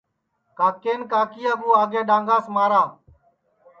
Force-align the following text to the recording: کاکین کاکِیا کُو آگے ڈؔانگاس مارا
کاکین 0.57 0.99
کاکِیا 1.11 1.53
کُو 1.61 1.69
آگے 1.81 2.01
ڈؔانگاس 2.07 2.45
مارا 2.53 2.81